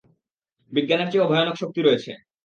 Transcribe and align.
বিজ্ঞানের 0.71 1.09
চেয়েও 1.11 1.29
ভয়ানক 1.31 1.55
শক্তি 1.61 1.79
রয়েছে। 1.81 2.11